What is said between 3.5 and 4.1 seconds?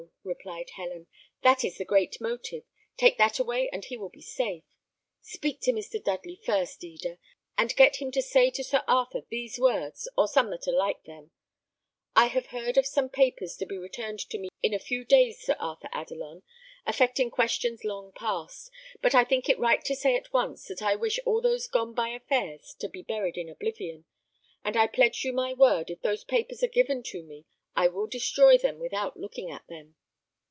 and he will